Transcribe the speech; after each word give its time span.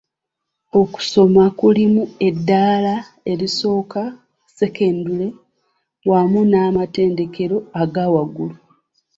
"Okusoma 0.81 1.43
kulimu 1.59 2.03
eddaala 2.27 2.95
erisooka, 3.31 4.01
ssekendule 4.13 5.27
wamu 6.09 6.39
n’amatendekero 6.51 7.57
agaawaggulu." 7.81 8.55